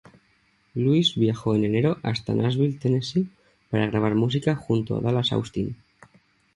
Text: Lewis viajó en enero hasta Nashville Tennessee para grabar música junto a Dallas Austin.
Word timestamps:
Lewis 0.73 1.13
viajó 1.15 1.53
en 1.53 1.63
enero 1.63 1.99
hasta 2.01 2.33
Nashville 2.33 2.79
Tennessee 2.79 3.29
para 3.69 3.85
grabar 3.85 4.15
música 4.15 4.55
junto 4.55 4.95
a 4.95 4.99
Dallas 4.99 5.31
Austin. 5.31 5.77